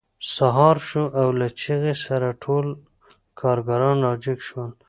[0.35, 2.65] سهار شو او له چیغې سره ټول
[3.39, 4.71] کارګران راجګ شول